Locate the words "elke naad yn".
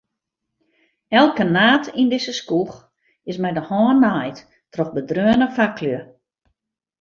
1.19-2.09